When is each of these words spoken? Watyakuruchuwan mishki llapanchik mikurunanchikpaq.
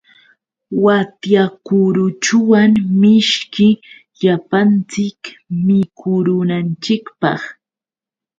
Watyakuruchuwan 0.83 2.71
mishki 3.01 3.67
llapanchik 4.19 5.21
mikurunanchikpaq. 5.65 7.41